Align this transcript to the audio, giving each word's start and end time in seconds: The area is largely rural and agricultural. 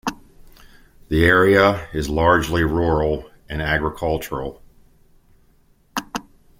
The 1.09 1.25
area 1.25 1.87
is 1.93 2.09
largely 2.09 2.63
rural 2.63 3.29
and 3.47 3.61
agricultural. 3.61 4.59